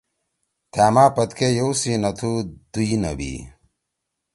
تھأما 0.71 1.05
پدکے 1.15 1.47
یوو 1.57 1.71
سی 1.79 1.93
نہ 2.01 2.11
تھو 2.17 2.31
دُئی 2.71 2.93
نبی 3.03 3.33